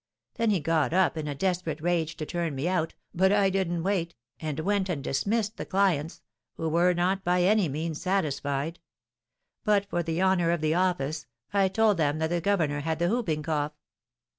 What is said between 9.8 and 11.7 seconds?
for the honour of the office, I